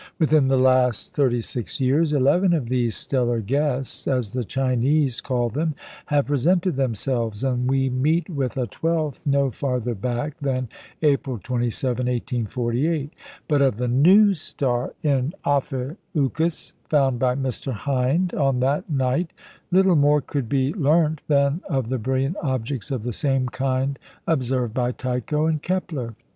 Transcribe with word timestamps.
Within 0.17 0.47
the 0.47 0.57
last 0.57 1.13
thirty 1.13 1.41
six 1.41 1.79
years 1.79 2.11
eleven 2.11 2.53
of 2.55 2.69
these 2.69 2.95
stellar 2.97 3.39
guests 3.39 4.07
(as 4.07 4.33
the 4.33 4.43
Chinese 4.43 5.21
call 5.21 5.49
them) 5.49 5.75
have 6.07 6.25
presented 6.25 6.75
themselves, 6.75 7.43
and 7.43 7.69
we 7.69 7.87
meet 7.87 8.27
with 8.27 8.57
a 8.57 8.65
twelfth 8.65 9.27
no 9.27 9.51
farther 9.51 9.93
back 9.93 10.39
than 10.39 10.69
April 11.03 11.37
27, 11.37 12.07
1848. 12.07 13.13
But 13.47 13.61
of 13.61 13.77
the 13.77 13.87
"new 13.87 14.33
star" 14.33 14.95
in 15.03 15.35
Ophiuchus 15.45 16.73
found 16.89 17.19
by 17.19 17.35
Mr. 17.35 17.71
Hind 17.71 18.33
on 18.33 18.59
that 18.61 18.89
night, 18.89 19.33
little 19.69 19.95
more 19.95 20.19
could 20.21 20.49
be 20.49 20.73
learnt 20.73 21.21
than 21.27 21.61
of 21.69 21.89
the 21.89 21.99
brilliant 21.99 22.37
objects 22.41 22.89
of 22.89 23.03
the 23.03 23.13
same 23.13 23.49
kind 23.49 23.99
observed 24.25 24.73
by 24.73 24.93
Tycho 24.93 25.45
and 25.45 25.61
Kepler. 25.61 26.15